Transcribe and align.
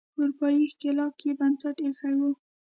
اروپایي 0.19 0.63
ښکېلاک 0.71 1.15
یې 1.25 1.31
بنسټ 1.39 1.77
ایښی 1.85 2.13
و. 2.19 2.21